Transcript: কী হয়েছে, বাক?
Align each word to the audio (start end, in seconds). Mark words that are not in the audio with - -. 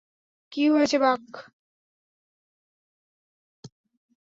কী 0.51 0.63
হয়েছে, 0.69 0.97
বাক? 0.99 1.23